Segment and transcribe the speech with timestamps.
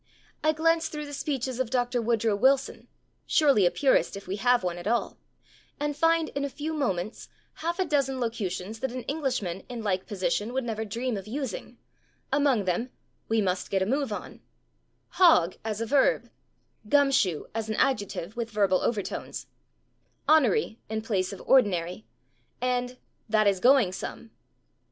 [0.43, 2.01] I glance through the speeches of Dr.
[2.01, 2.87] Woodrow Wilson,
[3.27, 5.19] surely a purist if we have one at all,
[5.79, 7.29] and find, in a few moments,
[7.61, 11.77] half a dozen locutions that an Englishman in like position would never dream of using,
[12.33, 12.89] among them
[13.29, 14.41] /we must get a move on/,
[15.17, 16.31] /hog/ as a verb,
[16.89, 19.45] /gum shoe/ as an adjective with [Pg026] verbal overtones,
[20.27, 22.05] /onery/ in place of /ordinary/,
[22.59, 22.97] and
[23.29, 24.31] /that is going some